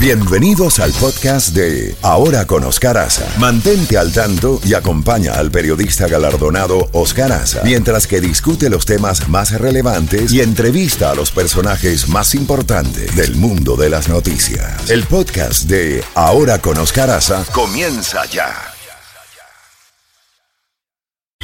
Bienvenidos 0.00 0.78
al 0.78 0.92
podcast 0.92 1.56
de 1.56 1.96
Ahora 2.02 2.46
con 2.46 2.62
Oscar 2.62 2.98
Aza. 2.98 3.26
Mantente 3.36 3.98
al 3.98 4.12
tanto 4.12 4.60
y 4.64 4.74
acompaña 4.74 5.32
al 5.32 5.50
periodista 5.50 6.06
galardonado 6.06 6.88
Oscar 6.92 7.32
Aza 7.32 7.62
mientras 7.64 8.06
que 8.06 8.20
discute 8.20 8.70
los 8.70 8.86
temas 8.86 9.28
más 9.28 9.60
relevantes 9.60 10.32
y 10.32 10.40
entrevista 10.40 11.10
a 11.10 11.16
los 11.16 11.32
personajes 11.32 12.08
más 12.08 12.36
importantes 12.36 13.16
del 13.16 13.34
mundo 13.34 13.74
de 13.74 13.90
las 13.90 14.08
noticias. 14.08 14.88
El 14.88 15.02
podcast 15.02 15.64
de 15.64 16.04
Ahora 16.14 16.60
con 16.60 16.78
Oscar 16.78 17.10
Aza 17.10 17.44
comienza 17.52 18.24
ya. 18.26 18.54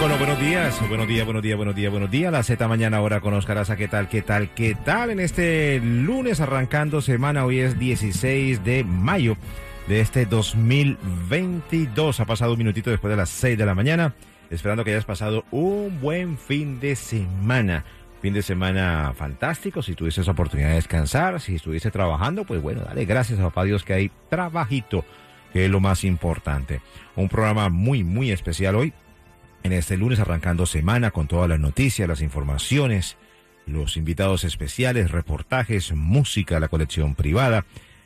Bueno, 0.00 0.16
buenos 0.16 0.40
días, 0.40 0.88
buenos 0.88 1.06
días, 1.06 1.26
buenos 1.26 1.42
días, 1.42 1.56
buenos 1.56 1.74
días, 1.74 1.90
buenos 1.90 2.10
días. 2.10 2.32
La 2.32 2.42
Z 2.42 2.66
mañana 2.66 2.96
ahora 2.96 3.20
con 3.20 3.34
Oscar 3.34 3.58
Aza. 3.58 3.76
¿Qué 3.76 3.86
tal, 3.86 4.08
qué 4.08 4.22
tal, 4.22 4.48
qué 4.54 4.74
tal? 4.74 5.10
En 5.10 5.20
este 5.20 5.78
lunes 5.78 6.40
arrancando 6.40 7.02
semana, 7.02 7.44
hoy 7.44 7.58
es 7.58 7.78
16 7.78 8.64
de 8.64 8.82
mayo 8.82 9.36
de 9.88 10.00
este 10.00 10.24
2022. 10.24 12.18
Ha 12.18 12.24
pasado 12.24 12.52
un 12.52 12.58
minutito 12.58 12.88
después 12.88 13.10
de 13.10 13.18
las 13.18 13.28
6 13.28 13.58
de 13.58 13.66
la 13.66 13.74
mañana 13.74 14.14
esperando 14.50 14.84
que 14.84 14.90
hayas 14.90 15.04
pasado 15.04 15.44
un 15.50 16.00
buen 16.00 16.38
fin 16.38 16.80
de 16.80 16.96
semana. 16.96 17.84
Fin 18.22 18.32
de 18.32 18.42
semana 18.42 19.12
fantástico, 19.14 19.82
si 19.82 19.94
tuviste 19.94 20.22
esa 20.22 20.32
oportunidad 20.32 20.70
de 20.70 20.74
descansar, 20.76 21.40
si 21.40 21.56
estuviste 21.56 21.90
trabajando, 21.90 22.44
pues 22.44 22.60
bueno, 22.62 22.82
dale 22.82 23.04
gracias 23.04 23.38
a 23.38 23.44
papá 23.44 23.64
Dios 23.64 23.84
que 23.84 23.92
hay 23.92 24.10
trabajito, 24.30 25.04
que 25.52 25.66
es 25.66 25.70
lo 25.70 25.80
más 25.80 26.04
importante. 26.04 26.80
Un 27.16 27.28
programa 27.28 27.68
muy, 27.68 28.02
muy 28.02 28.30
especial 28.30 28.76
hoy, 28.76 28.92
en 29.62 29.72
este 29.72 29.96
lunes 29.96 30.20
arrancando 30.20 30.66
semana 30.66 31.10
con 31.10 31.26
todas 31.26 31.48
las 31.48 31.60
noticias, 31.60 32.08
las 32.08 32.22
informaciones, 32.22 33.16
los 33.66 33.96
invitados 33.96 34.44
especiales, 34.44 35.10
reportajes, 35.10 35.92
música, 35.92 36.60
la 36.60 36.68
colección 36.68 37.14
privada. 37.14 37.64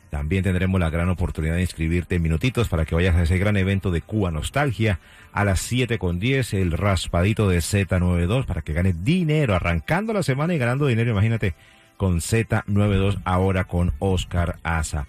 También 0.09 0.43
tendremos 0.43 0.79
la 0.79 0.89
gran 0.89 1.09
oportunidad 1.09 1.55
de 1.55 1.61
inscribirte 1.61 2.15
en 2.15 2.21
minutitos 2.21 2.69
para 2.69 2.85
que 2.85 2.95
vayas 2.95 3.15
a 3.15 3.23
ese 3.23 3.37
gran 3.37 3.57
evento 3.57 3.91
de 3.91 4.01
Cuba 4.01 4.31
Nostalgia 4.31 4.99
a 5.33 5.43
las 5.43 5.59
7 5.61 5.97
con 5.97 6.19
10, 6.19 6.53
el 6.53 6.71
raspadito 6.71 7.49
de 7.49 7.57
Z92 7.57 8.45
para 8.45 8.61
que 8.61 8.73
ganes 8.73 9.03
dinero, 9.03 9.55
arrancando 9.55 10.13
la 10.13 10.23
semana 10.23 10.53
y 10.53 10.57
ganando 10.57 10.85
dinero, 10.87 11.11
imagínate, 11.11 11.55
con 11.97 12.21
Z92 12.21 13.21
ahora 13.25 13.65
con 13.65 13.93
Oscar 13.99 14.57
Asa. 14.63 15.07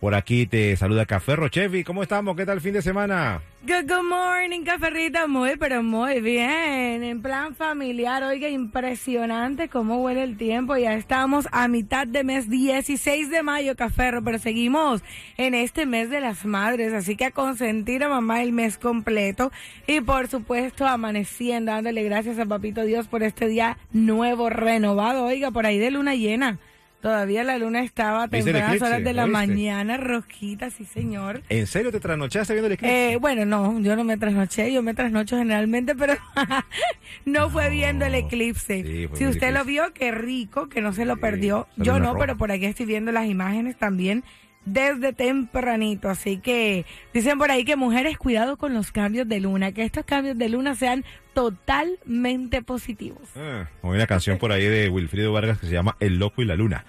Por 0.00 0.14
aquí 0.14 0.46
te 0.46 0.76
saluda 0.76 1.06
Café 1.06 1.34
Rochevi. 1.34 1.82
¿Cómo 1.82 2.04
estamos? 2.04 2.36
¿Qué 2.36 2.46
tal 2.46 2.58
el 2.58 2.60
fin 2.60 2.72
de 2.72 2.82
semana? 2.82 3.42
Good, 3.62 3.90
good 3.90 4.08
morning, 4.08 4.62
Caferrita. 4.62 5.26
Muy, 5.26 5.56
pero 5.56 5.82
muy 5.82 6.20
bien. 6.20 7.02
En 7.02 7.20
plan 7.20 7.56
familiar, 7.56 8.22
oiga, 8.22 8.48
impresionante 8.48 9.68
cómo 9.68 10.00
huele 10.00 10.22
el 10.22 10.36
tiempo. 10.36 10.76
Ya 10.76 10.94
estamos 10.94 11.48
a 11.50 11.66
mitad 11.66 12.06
de 12.06 12.22
mes 12.22 12.48
16 12.48 13.28
de 13.28 13.42
mayo, 13.42 13.74
Caferro, 13.74 14.22
pero 14.22 14.38
seguimos 14.38 15.02
en 15.36 15.54
este 15.54 15.84
mes 15.84 16.10
de 16.10 16.20
las 16.20 16.44
madres. 16.44 16.92
Así 16.92 17.16
que 17.16 17.24
a 17.24 17.30
consentir 17.32 18.04
a 18.04 18.08
mamá 18.08 18.44
el 18.44 18.52
mes 18.52 18.78
completo. 18.78 19.50
Y 19.88 20.00
por 20.00 20.28
supuesto, 20.28 20.86
amaneciendo, 20.86 21.72
dándole 21.72 22.04
gracias 22.04 22.38
a 22.38 22.46
Papito 22.46 22.84
Dios 22.84 23.08
por 23.08 23.24
este 23.24 23.48
día 23.48 23.78
nuevo, 23.90 24.48
renovado. 24.48 25.24
Oiga, 25.24 25.50
por 25.50 25.66
ahí 25.66 25.80
de 25.80 25.90
luna 25.90 26.14
llena. 26.14 26.60
Todavía 27.00 27.44
la 27.44 27.58
luna 27.58 27.82
estaba 27.82 28.24
a 28.24 28.28
tempranas 28.28 28.82
horas 28.82 29.04
de 29.04 29.12
la 29.12 29.26
mañana, 29.26 29.96
rojita, 29.98 30.68
sí 30.70 30.84
señor. 30.84 31.42
¿En 31.48 31.68
serio 31.68 31.92
te 31.92 32.00
trasnochaste 32.00 32.54
viendo 32.54 32.66
el 32.66 32.72
eclipse? 32.72 33.12
Eh, 33.12 33.16
bueno, 33.18 33.44
no, 33.44 33.78
yo 33.80 33.94
no 33.94 34.02
me 34.02 34.16
trasnoché, 34.16 34.72
yo 34.72 34.82
me 34.82 34.94
trasnocho 34.94 35.38
generalmente, 35.38 35.94
pero 35.94 36.14
no, 37.24 37.50
fue 37.50 37.70
viendo 37.70 38.04
el 38.04 38.16
eclipse. 38.16 39.08
si 39.14 39.26
usted 39.26 39.54
lo 39.54 39.64
vio, 39.64 39.92
qué 39.94 40.10
rico, 40.10 40.68
que 40.68 40.80
no 40.80 40.92
se 40.92 41.04
lo 41.04 41.18
perdió. 41.18 41.68
Yo 41.76 42.00
no, 42.00 42.16
pero 42.18 42.36
por 42.36 42.50
aquí 42.50 42.66
estoy 42.66 42.86
viendo 42.86 43.12
las 43.12 43.26
imágenes 43.26 43.76
también 43.76 44.24
desde 44.64 45.12
tempranito. 45.12 46.08
Así 46.08 46.38
que 46.38 46.84
dicen 47.12 47.38
por 47.38 47.50
ahí 47.50 47.64
que 47.64 47.76
mujeres, 47.76 48.18
cuidado 48.18 48.56
con 48.56 48.74
los 48.74 48.92
cambios 48.92 49.28
de 49.28 49.40
luna, 49.40 49.72
que 49.72 49.84
estos 49.84 50.04
cambios 50.04 50.36
de 50.38 50.48
luna 50.48 50.74
sean 50.74 51.04
totalmente 51.34 52.62
positivos. 52.62 53.22
Ah, 53.36 53.68
hay 53.82 53.90
una 53.90 54.06
canción 54.06 54.38
por 54.38 54.52
ahí 54.52 54.64
de 54.64 54.88
Wilfrido 54.88 55.32
Vargas 55.32 55.58
que 55.58 55.66
se 55.66 55.72
llama 55.72 55.96
El 56.00 56.18
Loco 56.18 56.42
y 56.42 56.44
la 56.44 56.56
Luna, 56.56 56.84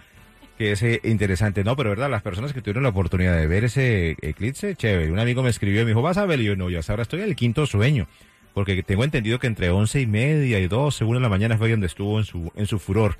que 0.57 0.71
es 0.71 0.81
eh, 0.81 1.01
interesante, 1.03 1.63
¿no? 1.63 1.75
Pero 1.75 1.91
verdad, 1.91 2.09
las 2.09 2.23
personas 2.23 2.53
que 2.53 2.61
tuvieron 2.61 2.83
la 2.83 2.89
oportunidad 2.89 3.37
de 3.37 3.47
ver 3.47 3.65
ese 3.65 4.17
eclipse, 4.21 4.75
chévere. 4.75 5.11
Un 5.11 5.19
amigo 5.19 5.43
me 5.43 5.49
escribió 5.49 5.81
y 5.81 5.83
me 5.85 5.89
dijo, 5.89 6.01
¿vas 6.01 6.17
a 6.17 6.25
ver? 6.25 6.39
Y 6.39 6.45
yo, 6.45 6.55
no, 6.55 6.65
ahora 6.65 7.03
estoy 7.03 7.21
en 7.21 7.27
el 7.27 7.35
quinto 7.35 7.65
sueño. 7.65 8.07
Porque 8.53 8.81
tengo 8.83 9.03
entendido 9.03 9.39
que 9.39 9.47
entre 9.47 9.69
once 9.69 10.01
y 10.01 10.07
media 10.07 10.59
y 10.59 10.67
dos, 10.67 10.95
según 10.95 11.15
en 11.15 11.21
la 11.21 11.29
mañana, 11.29 11.57
fue 11.57 11.69
donde 11.69 11.87
estuvo 11.87 12.17
en 12.17 12.25
su, 12.25 12.51
en 12.55 12.65
su 12.65 12.79
furor 12.79 13.17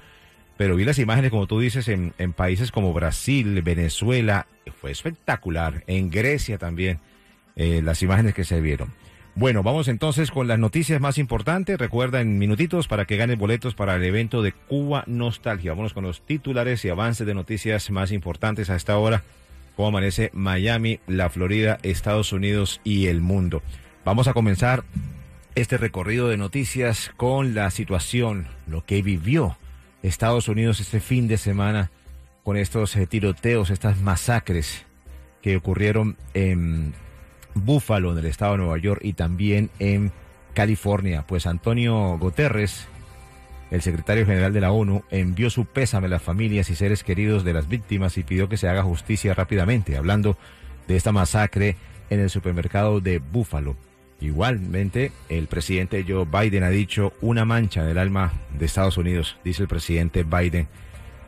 pero 0.60 0.76
vi 0.76 0.84
las 0.84 1.00
imágenes, 1.00 1.32
como 1.32 1.48
tú 1.48 1.62
dices, 1.62 1.88
en, 1.88 2.12
países 2.34 2.74
como 2.74 2.92
Brasil, 2.92 3.62
Venezuela, 3.62 4.46
fue 4.82 4.92
espectacular, 4.92 5.86
en 5.88 6.12
Grecia 6.12 6.58
también, 6.58 7.00
eh, 7.56 7.80
las 7.82 8.04
imágenes 8.04 8.34
que 8.34 8.44
se 8.44 8.60
vieron. 8.60 8.92
Bueno, 9.36 9.64
vamos 9.64 9.88
entonces 9.88 10.32
con 10.32 10.50
las 10.50 10.60
noticias 10.60 11.00
más 11.00 11.18
importantes. 11.18 11.80
Recuerda 11.80 12.20
en 12.20 12.38
minutitos 12.40 12.90
para 12.90 13.06
que 13.06 13.16
ganes 13.16 13.38
boletos 13.38 13.74
para 13.74 13.96
el 13.96 14.04
evento 14.04 14.42
de 14.42 14.52
Cuba 14.52 15.06
Nostalgia. 15.08 15.72
Vámonos 15.72 15.94
con 15.94 16.04
los 16.04 16.26
titulares 16.26 16.84
y 16.84 16.90
avances 16.90 17.26
de 17.26 17.34
noticias 17.34 17.90
más 17.90 18.12
importantes 18.12 18.70
a 18.70 18.76
esta 18.76 18.98
hora. 18.98 19.24
Cómo 19.78 19.88
amanece 19.88 20.30
Miami, 20.34 21.00
la 21.08 21.30
Florida, 21.30 21.78
Estados 21.84 22.34
Unidos 22.34 22.82
y 22.84 23.08
el 23.08 23.22
mundo. 23.22 23.62
Vamos 24.04 24.28
a 24.28 24.34
comenzar 24.34 24.84
este 25.56 25.78
recorrido 25.78 26.28
de 26.28 26.36
noticias 26.36 27.14
con 27.16 27.56
la 27.56 27.72
situación, 27.72 28.48
lo 28.68 28.84
que 28.84 29.02
vivió 29.02 29.56
Estados 30.04 30.48
Unidos 30.48 30.80
este 30.80 31.00
fin 31.00 31.28
de 31.28 31.38
semana 31.38 31.92
con 32.44 32.58
estos 32.58 32.96
eh, 32.96 33.06
tiroteos, 33.06 33.70
estas 33.70 34.00
masacres 34.00 34.86
que 35.42 35.58
ocurrieron 35.58 36.18
en 36.34 36.94
Búfalo, 37.54 38.12
en 38.12 38.20
el 38.20 38.26
estado 38.26 38.54
de 38.54 38.58
Nueva 38.60 38.78
York, 38.78 39.02
y 39.04 39.14
también 39.14 39.70
en 39.80 40.12
California. 40.54 41.26
Pues 41.28 41.46
Antonio 41.48 42.18
Guterres, 42.18 42.88
el 43.72 43.82
secretario 43.82 44.26
general 44.26 44.54
de 44.54 44.62
la 44.62 44.72
ONU, 44.72 45.04
envió 45.10 45.50
su 45.50 45.66
pésame 45.66 46.08
a 46.08 46.10
las 46.10 46.22
familias 46.22 46.70
y 46.70 46.76
seres 46.76 47.04
queridos 47.04 47.44
de 47.44 47.54
las 47.54 47.68
víctimas 47.68 48.18
y 48.18 48.24
pidió 48.24 48.50
que 48.50 48.58
se 48.58 48.68
haga 48.68 48.84
justicia 48.84 49.34
rápidamente, 49.34 49.98
hablando 49.98 50.38
de 50.88 50.96
esta 50.96 51.12
masacre 51.12 51.76
en 52.10 52.20
el 52.20 52.30
supermercado 52.30 53.00
de 53.00 53.20
Búfalo. 53.20 53.76
Igualmente, 54.22 55.12
el 55.30 55.48
presidente 55.48 56.06
Joe 56.08 56.26
Biden 56.26 56.64
ha 56.64 56.70
dicho 56.70 57.14
una 57.22 57.46
mancha 57.46 57.84
en 57.84 57.90
el 57.90 57.98
alma 57.98 58.34
de 58.58 58.66
Estados 58.66 58.98
Unidos, 58.98 59.38
dice 59.44 59.62
el 59.64 59.68
presidente 59.68 60.24
Biden, 60.24 60.68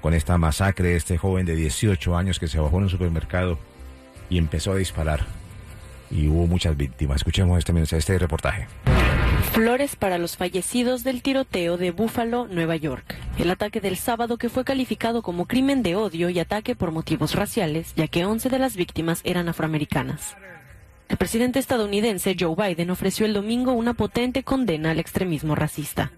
con 0.02 0.14
esta 0.14 0.38
masacre 0.38 0.90
de 0.90 0.96
este 0.98 1.18
joven 1.18 1.46
de 1.46 1.56
18 1.56 2.18
años 2.18 2.40
que 2.40 2.48
se 2.48 2.60
bajó 2.60 2.78
en 2.78 2.84
un 2.84 2.90
supermercado 2.90 3.60
y 4.30 4.38
empezó 4.38 4.74
a 4.74 4.78
disparar 4.78 5.26
y 6.12 6.28
hubo 6.28 6.46
muchas 6.48 6.76
víctimas. 6.76 7.18
Escuchemos 7.18 7.58
este 7.58 7.98
este 7.98 8.20
reportaje. 8.20 8.68
Flores 9.54 9.96
para 9.96 10.18
los 10.18 10.38
fallecidos 10.38 11.04
del 11.04 11.22
tiroteo 11.22 11.78
de 11.78 11.92
Buffalo, 11.92 12.48
Nueva 12.48 12.76
York. 12.76 13.16
El 13.38 13.50
ataque 13.50 13.82
del 13.82 13.98
sábado 13.98 14.38
que 14.38 14.50
fue 14.50 14.64
calificado 14.64 15.22
como 15.22 15.46
crimen 15.46 15.84
de 15.84 15.96
odio 15.96 16.30
y 16.30 16.40
ataque 16.40 16.76
por 16.76 16.92
motivos 16.92 17.36
raciales, 17.36 17.94
ya 17.96 18.08
que 18.08 18.26
11 18.26 18.50
de 18.50 18.60
las 18.60 18.76
víctimas 18.76 19.22
eran 19.24 19.50
afroamericanas. 19.50 20.36
El 21.12 21.18
presidente 21.18 21.60
estadounidense 21.60 22.38
Joe 22.40 22.56
Biden 22.56 22.90
ofreció 22.90 23.26
el 23.26 23.34
domingo 23.34 23.74
una 23.74 23.94
potente 23.94 24.44
condena 24.44 24.92
al 24.92 25.00
extremismo 25.02 25.56
racista. 25.56 26.14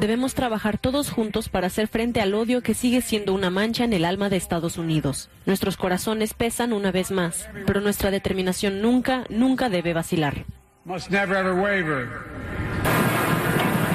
Debemos 0.00 0.34
trabajar 0.34 0.76
todos 0.76 1.12
juntos 1.12 1.48
para 1.48 1.68
hacer 1.68 1.86
frente 1.86 2.20
al 2.20 2.34
odio 2.34 2.62
que 2.62 2.74
sigue 2.74 3.00
siendo 3.00 3.32
una 3.32 3.48
mancha 3.48 3.84
en 3.84 3.92
el 3.92 4.04
alma 4.04 4.28
de 4.28 4.38
Estados 4.38 4.76
Unidos. 4.76 5.30
Nuestros 5.46 5.76
corazones 5.76 6.34
pesan 6.34 6.72
una 6.72 6.90
vez 6.90 7.12
más, 7.12 7.48
pero 7.64 7.80
nuestra 7.80 8.10
determinación 8.10 8.82
nunca, 8.82 9.22
nunca 9.28 9.68
debe 9.68 9.92
vacilar. 9.94 10.44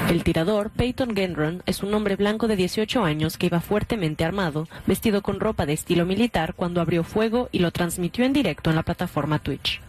El 0.09 0.23
tirador, 0.23 0.71
Peyton 0.71 1.15
Gendron, 1.15 1.61
es 1.67 1.83
un 1.83 1.93
hombre 1.93 2.15
blanco 2.15 2.47
de 2.47 2.55
18 2.55 3.03
años 3.03 3.37
que 3.37 3.45
iba 3.45 3.59
fuertemente 3.59 4.25
armado, 4.25 4.67
vestido 4.87 5.21
con 5.21 5.39
ropa 5.39 5.67
de 5.67 5.73
estilo 5.73 6.03
militar 6.03 6.55
cuando 6.55 6.81
abrió 6.81 7.03
fuego 7.03 7.47
y 7.51 7.59
lo 7.59 7.69
transmitió 7.69 8.25
en 8.25 8.33
directo 8.33 8.71
en 8.71 8.75
la 8.75 8.81
plataforma 8.81 9.37
Twitch. 9.37 9.81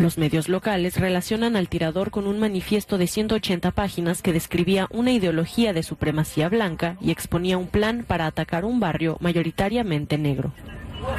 Los 0.00 0.16
medios 0.16 0.48
locales 0.48 0.98
relacionan 0.98 1.54
al 1.54 1.68
tirador 1.68 2.10
con 2.10 2.26
un 2.26 2.40
manifiesto 2.40 2.96
de 2.96 3.08
180 3.08 3.70
páginas 3.72 4.22
que 4.22 4.32
describía 4.32 4.86
una 4.90 5.12
ideología 5.12 5.74
de 5.74 5.82
supremacía 5.82 6.48
blanca 6.48 6.96
y 7.02 7.10
exponía 7.10 7.58
un 7.58 7.66
plan 7.66 8.04
para 8.08 8.24
atacar 8.24 8.64
un 8.64 8.80
barrio 8.80 9.18
mayoritariamente 9.20 10.16
negro. 10.16 10.52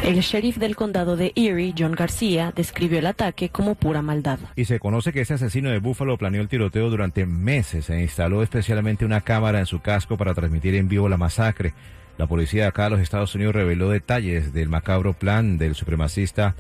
El 0.04 0.20
sheriff 0.20 0.58
del 0.58 0.76
condado 0.76 1.16
de 1.16 1.32
Erie, 1.36 1.74
John 1.78 1.94
García, 1.94 2.52
describió 2.56 3.00
el 3.00 3.06
ataque 3.06 3.50
como 3.50 3.76
pura 3.76 4.02
maldad. 4.02 4.40
Y 4.56 4.66
se 4.66 4.80
conoce 4.80 5.14
que 5.14 5.22
este 5.22 5.36
asesino 5.36 5.70
de 5.70 5.80
Búfalo 5.80 6.18
planeó 6.18 6.42
el 6.42 6.50
tiroteo 6.50 6.90
durante 6.90 7.26
meses 7.26 7.90
e 7.90 8.02
instaló 8.02 8.44
especialmente 8.44 9.06
una 9.06 9.22
cámara 9.22 9.60
en 9.60 9.66
su 9.66 9.80
casco 9.82 10.18
para 10.18 10.34
transmitir 10.34 10.76
en 10.76 10.90
vivo 10.90 11.10
la 11.10 11.18
masacre. 11.18 11.74
La 12.18 12.28
policía 12.28 12.64
de 12.64 12.68
acá 12.68 12.86
de 12.86 12.90
los 12.92 13.00
Estados 13.00 13.34
Unidos 13.36 13.56
reveló 13.56 13.90
detalles 13.90 14.54
del 14.54 14.70
macabro 14.70 15.14
plan 15.14 15.58
del 15.58 15.74
supremacista 15.74 16.56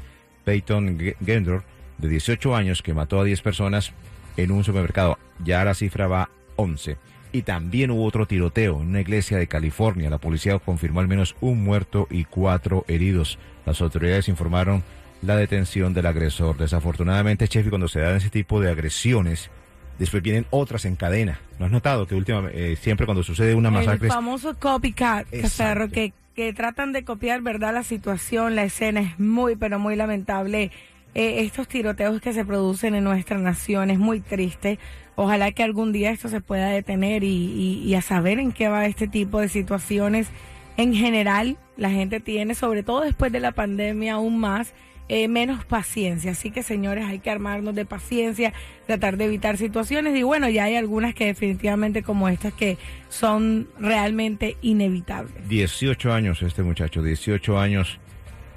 Peyton 0.45 0.97
Gendor, 1.25 1.63
de 1.97 2.07
18 2.07 2.55
años, 2.55 2.81
que 2.81 2.93
mató 2.93 3.19
a 3.19 3.23
10 3.23 3.41
personas 3.41 3.91
en 4.37 4.51
un 4.51 4.63
supermercado. 4.63 5.17
Ya 5.43 5.63
la 5.63 5.73
cifra 5.73 6.07
va 6.07 6.29
11. 6.55 6.97
Y 7.33 7.41
también 7.41 7.91
hubo 7.91 8.05
otro 8.05 8.27
tiroteo 8.27 8.79
en 8.81 8.89
una 8.89 9.01
iglesia 9.01 9.37
de 9.37 9.47
California. 9.47 10.09
La 10.09 10.19
policía 10.19 10.57
confirmó 10.59 10.99
al 10.99 11.07
menos 11.07 11.35
un 11.41 11.63
muerto 11.63 12.07
y 12.09 12.25
cuatro 12.25 12.85
heridos. 12.87 13.39
Las 13.65 13.81
autoridades 13.81 14.29
informaron 14.29 14.83
la 15.23 15.35
detención 15.35 15.95
del 15.95 16.05
agresor. 16.05 16.57
Desafortunadamente, 16.57 17.47
Chefi, 17.47 17.69
cuando 17.69 17.87
se 17.87 18.01
dan 18.01 18.17
ese 18.17 18.29
tipo 18.29 18.61
de 18.61 18.69
agresiones, 18.69 19.49
después 19.97 20.21
vienen 20.21 20.45
otras 20.51 20.85
en 20.85 20.95
cadena. 20.95 21.39
¿No 21.57 21.65
has 21.65 21.71
notado 21.71 22.05
que 22.05 22.13
últimamente, 22.13 22.73
eh, 22.73 22.75
siempre 22.75 23.07
cuando 23.07 23.23
sucede 23.23 23.55
una 23.55 23.71
masacre... 23.71 24.07
El 24.07 24.13
famoso 24.13 24.55
copycat, 24.59 25.25
Cacerro, 25.41 25.89
que, 25.89 26.13
que 26.35 26.53
tratan 26.53 26.93
de 26.93 27.03
copiar, 27.03 27.41
¿verdad? 27.41 27.73
La 27.73 27.83
situación, 27.83 28.55
la 28.55 28.63
escena 28.63 29.01
es 29.01 29.19
muy, 29.19 29.55
pero 29.55 29.79
muy 29.79 29.95
lamentable. 29.95 30.71
Eh, 31.15 31.41
estos 31.41 31.67
tiroteos 31.67 32.21
que 32.21 32.33
se 32.33 32.43
producen 32.43 32.95
en 32.95 33.03
nuestra 33.03 33.37
nación 33.37 33.91
es 33.91 33.99
muy 33.99 34.19
triste 34.19 34.79
Ojalá 35.15 35.51
que 35.51 35.63
algún 35.63 35.91
día 35.91 36.11
esto 36.11 36.27
se 36.27 36.41
pueda 36.41 36.69
detener 36.69 37.23
y, 37.23 37.93
a 37.93 38.01
saber 38.01 38.39
en 38.39 38.51
qué 38.51 38.67
va 38.67 38.85
este 38.85 39.07
tipo 39.07 39.39
de 39.39 39.47
situaciones. 39.47 40.27
En 40.75 40.95
general, 40.95 41.57
la 41.77 41.91
gente 41.91 42.19
tiene, 42.19 42.55
sobre 42.55 42.81
todo 42.81 43.01
después 43.01 43.31
de 43.31 43.39
la 43.39 43.51
pandemia, 43.51 44.15
aún 44.15 44.39
más, 44.39 44.73
eh, 45.09 45.27
menos 45.27 45.65
paciencia. 45.65 46.31
Así 46.31 46.49
que, 46.49 46.63
señores, 46.63 47.05
hay 47.05 47.19
que 47.19 47.29
armarnos 47.29 47.75
de 47.75 47.85
paciencia, 47.85 48.53
tratar 48.87 49.17
de 49.17 49.25
evitar 49.25 49.57
situaciones. 49.57 50.17
Y 50.17 50.23
bueno, 50.23 50.49
ya 50.49 50.63
hay 50.63 50.77
algunas 50.77 51.13
que 51.13 51.25
definitivamente 51.25 52.01
como 52.01 52.27
estas 52.27 52.53
que 52.53 52.79
son 53.09 53.67
realmente 53.79 54.57
inevitables. 54.63 55.47
18 55.47 56.11
años 56.11 56.41
este 56.41 56.63
muchacho, 56.63 57.03
18 57.03 57.59
años. 57.59 57.99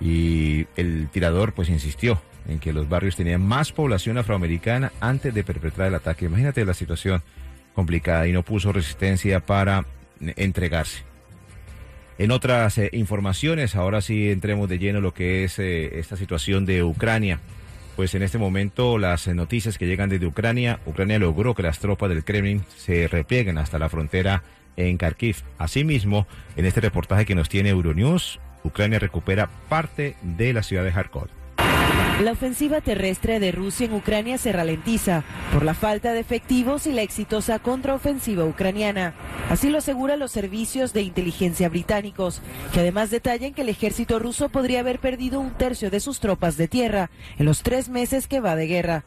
Y 0.00 0.66
el 0.76 1.08
tirador 1.10 1.52
pues 1.52 1.68
insistió 1.68 2.18
en 2.48 2.58
que 2.58 2.72
los 2.72 2.88
barrios 2.88 3.16
tenían 3.16 3.42
más 3.42 3.72
población 3.72 4.18
afroamericana 4.18 4.92
antes 5.00 5.34
de 5.34 5.44
perpetrar 5.44 5.88
el 5.88 5.94
ataque. 5.94 6.26
Imagínate 6.26 6.64
la 6.64 6.74
situación 6.74 7.22
complicada 7.74 8.26
y 8.26 8.32
no 8.32 8.42
puso 8.42 8.72
resistencia 8.72 9.40
para 9.40 9.84
entregarse. 10.20 11.04
En 12.18 12.30
otras 12.30 12.78
eh, 12.78 12.88
informaciones, 12.92 13.76
ahora 13.76 14.00
sí 14.00 14.30
entremos 14.30 14.68
de 14.68 14.78
lleno 14.78 15.00
lo 15.00 15.12
que 15.12 15.44
es 15.44 15.58
eh, 15.58 15.98
esta 15.98 16.16
situación 16.16 16.64
de 16.64 16.82
Ucrania. 16.82 17.40
Pues 17.94 18.14
en 18.14 18.22
este 18.22 18.38
momento 18.38 18.98
las 18.98 19.26
noticias 19.28 19.76
que 19.76 19.86
llegan 19.86 20.08
desde 20.08 20.26
Ucrania, 20.26 20.80
Ucrania 20.86 21.18
logró 21.18 21.54
que 21.54 21.62
las 21.62 21.78
tropas 21.78 22.08
del 22.08 22.24
Kremlin 22.24 22.64
se 22.76 23.08
replieguen 23.08 23.58
hasta 23.58 23.78
la 23.78 23.88
frontera 23.88 24.42
en 24.76 24.96
Kharkiv. 24.96 25.36
Asimismo, 25.58 26.26
en 26.56 26.64
este 26.64 26.80
reportaje 26.80 27.26
que 27.26 27.34
nos 27.34 27.48
tiene 27.48 27.70
Euronews, 27.70 28.38
Ucrania 28.64 28.98
recupera 28.98 29.48
parte 29.68 30.16
de 30.22 30.52
la 30.52 30.62
ciudad 30.62 30.84
de 30.84 30.92
Kharkov. 30.92 31.28
La 32.20 32.32
ofensiva 32.32 32.80
terrestre 32.80 33.40
de 33.40 33.52
Rusia 33.52 33.84
en 33.84 33.92
Ucrania 33.92 34.38
se 34.38 34.50
ralentiza 34.50 35.22
por 35.52 35.62
la 35.62 35.74
falta 35.74 36.14
de 36.14 36.20
efectivos 36.20 36.86
y 36.86 36.92
la 36.92 37.02
exitosa 37.02 37.58
contraofensiva 37.58 38.46
ucraniana. 38.46 39.12
Así 39.50 39.68
lo 39.68 39.78
aseguran 39.78 40.18
los 40.18 40.32
servicios 40.32 40.94
de 40.94 41.02
inteligencia 41.02 41.68
británicos, 41.68 42.40
que 42.72 42.80
además 42.80 43.10
detallan 43.10 43.52
que 43.52 43.60
el 43.62 43.68
ejército 43.68 44.18
ruso 44.18 44.48
podría 44.48 44.80
haber 44.80 44.98
perdido 44.98 45.40
un 45.40 45.50
tercio 45.50 45.90
de 45.90 46.00
sus 46.00 46.18
tropas 46.18 46.56
de 46.56 46.68
tierra 46.68 47.10
en 47.36 47.44
los 47.44 47.62
tres 47.62 47.90
meses 47.90 48.28
que 48.28 48.40
va 48.40 48.56
de 48.56 48.66
guerra. 48.66 49.04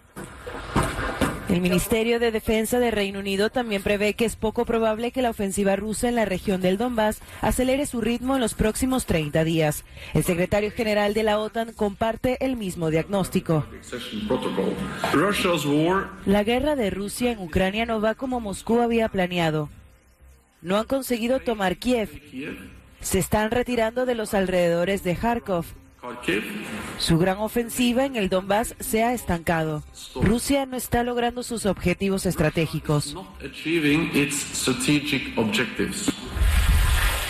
El 1.50 1.62
Ministerio 1.62 2.19
de 2.19 2.31
Defensa 2.31 2.78
de 2.78 2.92
Reino 2.92 3.18
Unido 3.18 3.50
también 3.50 3.81
prevé 3.81 4.13
que 4.13 4.25
es 4.25 4.36
poco 4.36 4.66
probable 4.66 5.12
que 5.12 5.24
la 5.24 5.31
ofensiva 5.31 5.75
rusa 5.75 6.07
en 6.07 6.13
la 6.13 6.25
región 6.25 6.62
del 6.62 6.78
Donbass 6.78 7.22
acelere 7.42 7.88
su 7.88 8.01
ritmo 8.01 8.36
en 8.36 8.42
los 8.42 8.54
próximos 8.54 9.07
30 9.07 9.44
días. 9.44 9.84
El 10.13 10.24
secretario 10.24 10.69
general 10.69 11.16
de 11.16 11.24
la 11.24 11.40
OTAN 11.40 11.74
comparte 11.74 12.38
el 12.46 12.56
mismo 12.56 12.92
diagnóstico. 12.92 13.66
La 16.28 16.44
guerra 16.44 16.75
de 16.75 16.92
Rusia 16.92 17.31
en 17.31 17.40
Ucrania 17.40 17.88
no 17.88 18.00
va 18.00 18.13
como 18.13 18.40
Moscú 18.40 18.80
había 18.81 19.10
planeado. 19.10 19.69
No 20.62 20.78
han 20.78 20.86
conseguido 20.86 21.40
tomar 21.40 21.78
Kiev. 21.78 22.10
Se 23.01 23.18
están 23.18 23.50
retirando 23.50 24.06
de 24.06 24.13
los 24.13 24.36
alrededores 24.36 25.04
de 25.04 25.16
Kharkov 25.16 25.66
su 26.98 27.18
gran 27.18 27.40
ofensiva 27.40 28.06
en 28.06 28.16
el 28.16 28.30
Donbass 28.30 28.75
se 28.80 29.04
ha 29.04 29.13
estancado. 29.13 29.84
Rusia 30.16 30.66
no 30.66 30.78
está 30.78 31.04
logrando 31.04 31.44
sus 31.44 31.66
objetivos 31.66 32.25
estratégicos. 32.25 33.16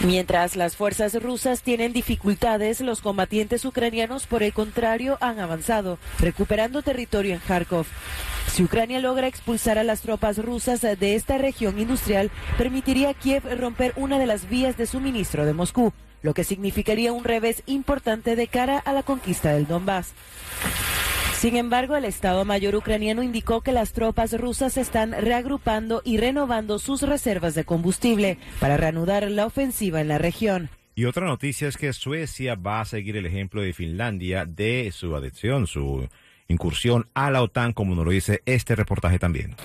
Mientras 0.06 0.56
las 0.56 0.77
fuerzas 0.77 1.21
rusas 1.21 1.62
tienen 1.62 1.92
dificultades, 1.92 2.80
los 2.80 3.01
combatientes 3.01 3.66
ucranianos, 3.66 4.27
por 4.27 4.44
el 4.44 4.54
contrario, 4.54 5.18
han 5.19 5.39
avanzado, 5.39 6.00
recuperando 6.19 6.81
territorio 6.81 7.33
en 7.33 7.42
Kharkov. 7.42 7.86
Si 8.48 8.63
Ucrania 8.63 9.00
logra 9.00 9.27
expulsar 9.27 9.77
a 9.77 9.83
las 9.83 10.01
tropas 10.01 10.38
rusas 10.38 10.81
de 10.81 11.16
esta 11.16 11.38
región 11.38 11.80
industrial, 11.80 12.31
permitiría 12.57 13.10
a 13.10 13.13
Kiev 13.13 13.44
romper 13.60 13.94
una 13.98 14.18
de 14.19 14.25
las 14.25 14.50
vías 14.50 14.77
de 14.77 14.88
suministro 14.88 15.45
de 15.45 15.54
Moscú, 15.54 15.94
lo 16.21 16.33
que 16.33 16.44
significaría 16.44 17.13
un 17.13 17.24
revés 17.24 17.63
importante 17.66 18.36
de 18.36 18.48
cara 18.48 18.77
a 18.80 18.94
la 18.94 19.04
conquista 19.04 19.54
del 19.54 19.68
Donbass. 19.68 20.13
Sin 21.39 21.56
embargo, 21.56 21.95
el 21.95 22.04
Estado 22.04 22.44
Mayor 22.44 22.75
ucraniano 22.75 23.24
indicó 23.24 23.62
que 23.62 23.71
las 23.71 23.94
tropas 23.94 24.38
rusas 24.38 24.75
están 24.75 25.13
reagrupando 25.13 26.01
y 26.04 26.18
renovando 26.18 26.80
sus 26.80 27.01
reservas 27.01 27.56
de 27.56 27.63
combustible 27.63 28.38
para 28.60 28.75
reanudar 28.75 29.30
la 29.31 29.45
ofensiva 29.45 30.01
en 30.01 30.10
la 30.10 30.18
región. 30.18 30.69
Y 30.95 31.06
otra 31.06 31.25
noticia 31.25 31.69
es 31.69 31.77
que 31.77 31.94
Suecia 31.94 32.56
va 32.56 32.81
a 32.81 32.86
seguir 32.86 33.16
el 33.16 33.25
ejemplo 33.25 33.62
de 33.62 33.71
Finlandia 33.71 34.45
de 34.45 34.92
su 34.92 35.16
adhesión, 35.16 35.66
su 35.66 36.10
incursión 36.50 37.07
a 37.13 37.31
la 37.31 37.42
OTAN, 37.42 37.72
como 37.74 37.96
nos 37.96 38.04
lo 38.04 38.12
dice 38.12 38.42
este 38.46 38.75
reportaje 38.75 39.19
también. 39.19 39.56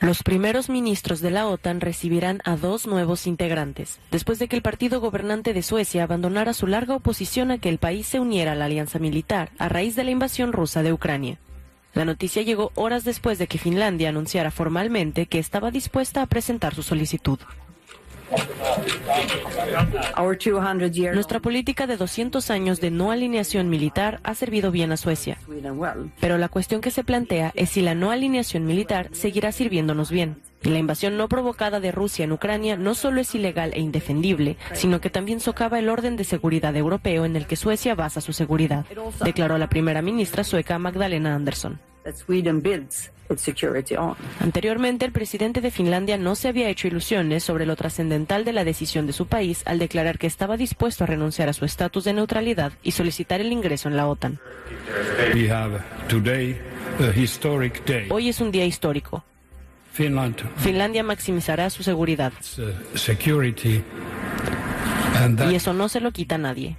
Los 0.00 0.22
primeros 0.22 0.70
ministros 0.70 1.20
de 1.20 1.30
la 1.30 1.46
OTAN 1.46 1.80
recibirán 1.80 2.40
a 2.44 2.56
dos 2.56 2.86
nuevos 2.86 3.26
integrantes, 3.26 3.98
después 4.10 4.38
de 4.38 4.48
que 4.48 4.56
el 4.56 4.62
partido 4.62 5.00
gobernante 5.00 5.52
de 5.52 5.62
Suecia 5.62 6.04
abandonara 6.04 6.54
su 6.54 6.66
larga 6.66 6.96
oposición 6.96 7.50
a 7.50 7.58
que 7.58 7.68
el 7.68 7.78
país 7.78 8.06
se 8.06 8.20
uniera 8.20 8.52
a 8.52 8.54
la 8.54 8.66
alianza 8.66 8.98
militar 8.98 9.50
a 9.58 9.68
raíz 9.68 9.96
de 9.96 10.04
la 10.04 10.12
invasión 10.12 10.52
rusa 10.52 10.82
de 10.82 10.92
Ucrania. 10.92 11.38
La 11.92 12.04
noticia 12.04 12.42
llegó 12.42 12.72
horas 12.74 13.04
después 13.04 13.38
de 13.38 13.46
que 13.46 13.58
Finlandia 13.58 14.10
anunciara 14.10 14.50
formalmente 14.50 15.26
que 15.26 15.38
estaba 15.38 15.70
dispuesta 15.70 16.22
a 16.22 16.26
presentar 16.26 16.74
su 16.74 16.82
solicitud. 16.82 17.38
Nuestra 21.12 21.40
política 21.40 21.86
de 21.86 21.96
200 21.96 22.50
años 22.50 22.80
de 22.80 22.90
no 22.90 23.10
alineación 23.10 23.68
militar 23.68 24.20
ha 24.24 24.34
servido 24.34 24.70
bien 24.70 24.92
a 24.92 24.96
Suecia. 24.96 25.38
Pero 26.20 26.38
la 26.38 26.48
cuestión 26.48 26.80
que 26.80 26.90
se 26.90 27.04
plantea 27.04 27.52
es 27.54 27.70
si 27.70 27.82
la 27.82 27.94
no 27.94 28.10
alineación 28.10 28.66
militar 28.66 29.08
seguirá 29.12 29.52
sirviéndonos 29.52 30.10
bien. 30.10 30.40
La 30.62 30.78
invasión 30.78 31.16
no 31.16 31.28
provocada 31.28 31.78
de 31.78 31.92
Rusia 31.92 32.24
en 32.24 32.32
Ucrania 32.32 32.76
no 32.76 32.94
solo 32.94 33.20
es 33.20 33.34
ilegal 33.34 33.72
e 33.74 33.80
indefendible, 33.80 34.56
sino 34.72 35.00
que 35.00 35.10
también 35.10 35.38
socava 35.38 35.78
el 35.78 35.88
orden 35.88 36.16
de 36.16 36.24
seguridad 36.24 36.74
europeo 36.74 37.24
en 37.24 37.36
el 37.36 37.46
que 37.46 37.56
Suecia 37.56 37.94
basa 37.94 38.20
su 38.20 38.32
seguridad, 38.32 38.84
declaró 39.24 39.58
la 39.58 39.68
primera 39.68 40.02
ministra 40.02 40.42
sueca 40.42 40.78
Magdalena 40.78 41.34
Andersson. 41.34 41.78
Anteriormente, 44.40 45.04
el 45.04 45.12
presidente 45.12 45.60
de 45.60 45.70
Finlandia 45.70 46.16
no 46.16 46.36
se 46.36 46.48
había 46.48 46.68
hecho 46.68 46.86
ilusiones 46.86 47.42
sobre 47.42 47.66
lo 47.66 47.74
trascendental 47.74 48.44
de 48.44 48.52
la 48.52 48.64
decisión 48.64 49.06
de 49.06 49.12
su 49.12 49.26
país 49.26 49.62
al 49.66 49.78
declarar 49.78 50.18
que 50.18 50.26
estaba 50.26 50.56
dispuesto 50.56 51.04
a 51.04 51.06
renunciar 51.06 51.48
a 51.48 51.52
su 51.52 51.64
estatus 51.64 52.04
de 52.04 52.12
neutralidad 52.12 52.72
y 52.82 52.92
solicitar 52.92 53.40
el 53.40 53.52
ingreso 53.52 53.88
en 53.88 53.96
la 53.96 54.06
OTAN. 54.06 54.38
Hoy 58.10 58.28
es 58.28 58.40
un 58.40 58.52
día 58.52 58.64
histórico. 58.64 59.24
Finlandia 60.56 61.02
maximizará 61.02 61.70
su 61.70 61.82
seguridad. 61.82 62.32
Y 65.50 65.54
eso 65.54 65.72
no 65.72 65.88
se 65.88 66.00
lo 66.00 66.12
quita 66.12 66.34
a 66.36 66.38
nadie. 66.38 66.76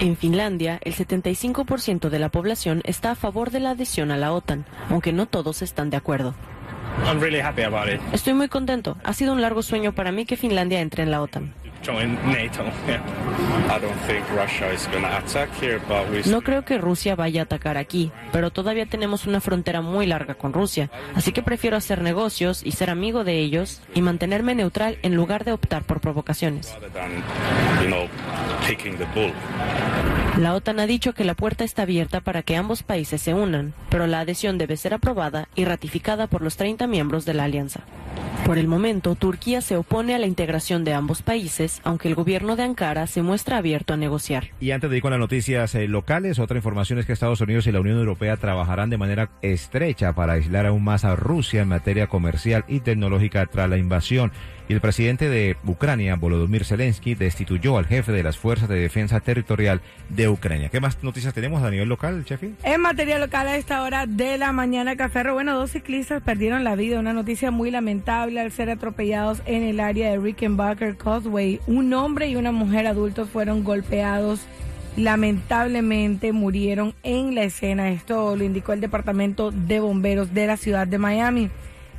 En 0.00 0.16
Finlandia, 0.16 0.78
el 0.82 0.94
75% 0.94 2.08
de 2.08 2.18
la 2.20 2.28
población 2.28 2.82
está 2.84 3.10
a 3.10 3.14
favor 3.16 3.50
de 3.50 3.58
la 3.60 3.70
adhesión 3.70 4.12
a 4.12 4.16
la 4.16 4.32
OTAN, 4.32 4.64
aunque 4.90 5.12
no 5.12 5.26
todos 5.26 5.60
están 5.60 5.90
de 5.90 5.96
acuerdo. 5.96 6.34
Estoy 8.12 8.34
muy 8.34 8.48
contento. 8.48 8.96
Ha 9.02 9.12
sido 9.12 9.32
un 9.32 9.40
largo 9.40 9.62
sueño 9.62 9.94
para 9.94 10.12
mí 10.12 10.24
que 10.24 10.36
Finlandia 10.36 10.80
entre 10.80 11.02
en 11.02 11.10
la 11.10 11.22
OTAN. 11.22 11.52
No 16.26 16.40
creo 16.42 16.64
que 16.64 16.78
Rusia 16.78 17.14
vaya 17.14 17.42
a 17.42 17.44
atacar 17.44 17.76
aquí, 17.76 18.10
pero 18.32 18.50
todavía 18.50 18.86
tenemos 18.86 19.26
una 19.26 19.40
frontera 19.40 19.80
muy 19.80 20.06
larga 20.06 20.34
con 20.34 20.52
Rusia, 20.52 20.90
así 21.14 21.32
que 21.32 21.42
prefiero 21.42 21.76
hacer 21.76 22.02
negocios 22.02 22.62
y 22.64 22.72
ser 22.72 22.90
amigo 22.90 23.24
de 23.24 23.38
ellos 23.38 23.80
y 23.94 24.02
mantenerme 24.02 24.54
neutral 24.54 24.98
en 25.02 25.14
lugar 25.14 25.44
de 25.44 25.52
optar 25.52 25.84
por 25.84 26.00
provocaciones. 26.00 26.74
taking 28.68 28.98
the 28.98 29.06
bull. 29.14 30.27
La 30.38 30.54
OTAN 30.54 30.78
ha 30.78 30.86
dicho 30.86 31.14
que 31.14 31.24
la 31.24 31.34
puerta 31.34 31.64
está 31.64 31.82
abierta 31.82 32.20
para 32.20 32.42
que 32.42 32.54
ambos 32.54 32.84
países 32.84 33.20
se 33.20 33.34
unan, 33.34 33.74
pero 33.90 34.06
la 34.06 34.20
adhesión 34.20 34.56
debe 34.56 34.76
ser 34.76 34.94
aprobada 34.94 35.48
y 35.56 35.64
ratificada 35.64 36.28
por 36.28 36.42
los 36.42 36.56
30 36.56 36.86
miembros 36.86 37.24
de 37.24 37.34
la 37.34 37.42
alianza. 37.42 37.80
Por 38.46 38.56
el 38.56 38.68
momento, 38.68 39.14
Turquía 39.16 39.60
se 39.60 39.76
opone 39.76 40.14
a 40.14 40.18
la 40.18 40.26
integración 40.26 40.84
de 40.84 40.94
ambos 40.94 41.22
países, 41.22 41.80
aunque 41.84 42.08
el 42.08 42.14
gobierno 42.14 42.56
de 42.56 42.62
Ankara 42.62 43.06
se 43.06 43.20
muestra 43.20 43.58
abierto 43.58 43.92
a 43.92 43.96
negociar. 43.96 44.48
Y 44.60 44.70
antes 44.70 44.88
de 44.88 44.96
ir 44.96 45.02
con 45.02 45.10
las 45.10 45.20
noticias 45.20 45.74
eh, 45.74 45.88
locales, 45.88 46.38
otra 46.38 46.56
información 46.56 46.98
es 46.98 47.04
que 47.04 47.12
Estados 47.12 47.40
Unidos 47.40 47.66
y 47.66 47.72
la 47.72 47.80
Unión 47.80 47.98
Europea 47.98 48.36
trabajarán 48.36 48.90
de 48.90 48.96
manera 48.96 49.30
estrecha 49.42 50.14
para 50.14 50.34
aislar 50.34 50.66
aún 50.66 50.84
más 50.84 51.04
a 51.04 51.16
Rusia 51.16 51.62
en 51.62 51.68
materia 51.68 52.06
comercial 52.06 52.64
y 52.68 52.80
tecnológica 52.80 53.44
tras 53.46 53.68
la 53.68 53.76
invasión. 53.76 54.32
Y 54.68 54.74
el 54.74 54.80
presidente 54.80 55.30
de 55.30 55.56
Ucrania, 55.66 56.16
Volodymyr 56.16 56.64
Zelensky, 56.64 57.14
destituyó 57.14 57.78
al 57.78 57.86
jefe 57.86 58.12
de 58.12 58.22
las 58.22 58.36
Fuerzas 58.36 58.68
de 58.68 58.78
Defensa 58.78 59.20
Territorial 59.20 59.80
de 60.10 60.27
Ucrania. 60.30 60.68
¿Qué 60.68 60.80
más 60.80 61.02
noticias 61.02 61.34
tenemos 61.34 61.62
a 61.62 61.70
nivel 61.70 61.88
local, 61.88 62.24
Chefi? 62.24 62.54
En 62.62 62.80
materia 62.80 63.18
local, 63.18 63.48
a 63.48 63.56
esta 63.56 63.82
hora 63.82 64.06
de 64.06 64.38
la 64.38 64.52
mañana, 64.52 64.96
Caferro, 64.96 65.34
bueno, 65.34 65.54
dos 65.54 65.72
ciclistas 65.72 66.22
perdieron 66.22 66.64
la 66.64 66.76
vida. 66.76 66.98
Una 66.98 67.12
noticia 67.12 67.50
muy 67.50 67.70
lamentable 67.70 68.40
al 68.40 68.52
ser 68.52 68.70
atropellados 68.70 69.42
en 69.46 69.62
el 69.62 69.80
área 69.80 70.10
de 70.10 70.18
Rickenbacker 70.18 70.96
Causeway. 70.96 71.60
Un 71.66 71.92
hombre 71.94 72.28
y 72.28 72.36
una 72.36 72.52
mujer 72.52 72.86
adultos 72.86 73.30
fueron 73.30 73.64
golpeados. 73.64 74.40
Lamentablemente 74.96 76.32
murieron 76.32 76.94
en 77.02 77.34
la 77.34 77.44
escena. 77.44 77.90
Esto 77.90 78.36
lo 78.36 78.44
indicó 78.44 78.72
el 78.72 78.80
Departamento 78.80 79.50
de 79.50 79.80
Bomberos 79.80 80.34
de 80.34 80.46
la 80.46 80.56
ciudad 80.56 80.86
de 80.86 80.98
Miami 80.98 81.50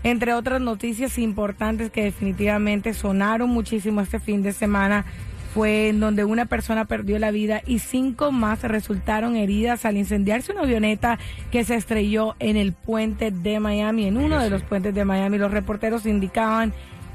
entre 0.03 0.33
otras 0.33 0.61
noticias 0.61 1.17
importantes 1.17 1.91
que 1.91 2.03
definitivamente 2.03 2.93
sonaron 2.93 3.49
muchísimo 3.49 4.01
este 4.01 4.19
fin 4.19 4.41
de 4.41 4.53
semana 4.53 5.05
fue 5.53 5.89
en 5.89 5.99
donde 5.99 6.23
una 6.25 6.45
persona 6.45 6.85
perdió 6.85 7.17
la 7.19 7.31
vida 7.31 7.61
y 7.65 7.79
cinco 7.79 8.31
más 8.31 8.61
resultaron 8.61 9.35
heridas 9.35 9.85
al 9.85 9.97
incendiarse 9.97 10.51
una 10.51 10.61
avioneta 10.61 11.17
que 11.51 11.63
se 11.63 11.75
estrelló 11.75 12.35
en 12.39 12.57
el 12.57 12.73
puente 12.73 13.31
de 13.31 13.59
Miami, 13.59 14.05
en 14.05 14.17
uno 14.17 14.39
de 14.39 14.49
los 14.49 14.63
puentes 14.63 14.93
de 14.93 15.05
Miami. 15.05 15.37
Los 15.37 15.51
reporteros 15.51 16.05
indicaban 16.05 16.73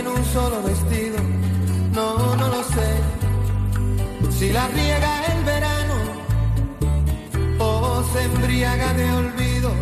Tiene 0.00 0.16
un 0.16 0.24
solo 0.26 0.62
vestido, 0.62 1.18
no, 1.92 2.36
no 2.36 2.46
lo 2.46 2.62
sé. 2.62 2.90
Si 4.30 4.52
la 4.52 4.68
riega 4.68 5.26
el 5.32 5.44
verano 5.44 5.94
o 7.58 8.04
se 8.12 8.22
embriaga 8.22 8.94
de 8.94 9.10
olvido. 9.10 9.72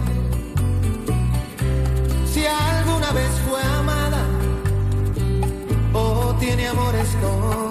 Si 2.33 2.47
alguna 2.47 3.13
vez 3.13 3.31
fue 3.47 3.63
amada 3.63 4.23
o 5.93 6.35
tiene 6.41 6.67
amores 6.67 7.09
con 7.21 7.66